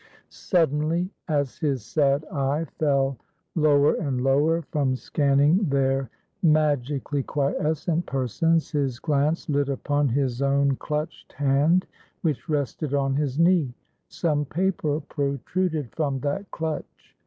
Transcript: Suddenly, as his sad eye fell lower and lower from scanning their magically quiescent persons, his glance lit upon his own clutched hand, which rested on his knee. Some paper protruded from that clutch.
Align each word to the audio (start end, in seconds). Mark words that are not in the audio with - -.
Suddenly, 0.33 1.11
as 1.27 1.59
his 1.59 1.85
sad 1.85 2.25
eye 2.31 2.65
fell 2.79 3.19
lower 3.53 3.93
and 3.93 4.19
lower 4.23 4.63
from 4.63 4.95
scanning 4.95 5.63
their 5.69 6.09
magically 6.41 7.21
quiescent 7.21 8.07
persons, 8.07 8.71
his 8.71 8.97
glance 8.97 9.47
lit 9.47 9.69
upon 9.69 10.09
his 10.09 10.41
own 10.41 10.75
clutched 10.77 11.33
hand, 11.33 11.85
which 12.23 12.49
rested 12.49 12.95
on 12.95 13.15
his 13.15 13.37
knee. 13.37 13.75
Some 14.07 14.43
paper 14.43 15.01
protruded 15.01 15.91
from 15.93 16.19
that 16.21 16.49
clutch. 16.49 17.15